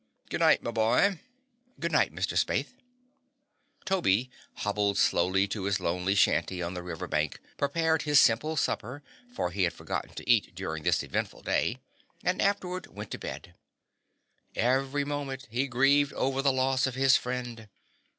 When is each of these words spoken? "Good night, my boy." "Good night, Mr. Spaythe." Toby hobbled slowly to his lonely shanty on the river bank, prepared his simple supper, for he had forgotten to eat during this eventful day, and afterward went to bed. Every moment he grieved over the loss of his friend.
"Good 0.31 0.39
night, 0.39 0.63
my 0.63 0.71
boy." 0.71 1.19
"Good 1.79 1.91
night, 1.91 2.11
Mr. 2.11 2.35
Spaythe." 2.35 2.73
Toby 3.85 4.31
hobbled 4.55 4.97
slowly 4.97 5.47
to 5.49 5.65
his 5.65 5.79
lonely 5.79 6.15
shanty 6.15 6.59
on 6.59 6.73
the 6.73 6.81
river 6.81 7.07
bank, 7.07 7.39
prepared 7.55 8.01
his 8.01 8.19
simple 8.19 8.57
supper, 8.57 9.03
for 9.31 9.51
he 9.51 9.61
had 9.61 9.73
forgotten 9.73 10.15
to 10.15 10.27
eat 10.27 10.55
during 10.55 10.81
this 10.81 11.03
eventful 11.03 11.43
day, 11.43 11.77
and 12.23 12.41
afterward 12.41 12.87
went 12.87 13.11
to 13.11 13.19
bed. 13.19 13.53
Every 14.55 15.05
moment 15.05 15.45
he 15.51 15.67
grieved 15.67 16.13
over 16.13 16.41
the 16.41 16.51
loss 16.51 16.87
of 16.87 16.95
his 16.95 17.15
friend. 17.15 17.69